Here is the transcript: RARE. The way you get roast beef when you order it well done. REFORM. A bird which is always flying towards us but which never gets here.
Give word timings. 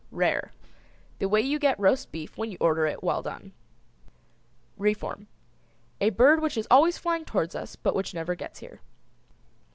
RARE. 0.09 0.51
The 1.19 1.29
way 1.29 1.41
you 1.41 1.59
get 1.59 1.79
roast 1.79 2.11
beef 2.11 2.35
when 2.35 2.49
you 2.49 2.57
order 2.59 2.87
it 2.87 3.03
well 3.03 3.21
done. 3.21 3.53
REFORM. 4.79 5.27
A 5.99 6.09
bird 6.09 6.39
which 6.41 6.57
is 6.57 6.67
always 6.71 6.97
flying 6.97 7.23
towards 7.23 7.53
us 7.53 7.75
but 7.75 7.93
which 7.93 8.15
never 8.15 8.33
gets 8.33 8.57
here. 8.61 8.81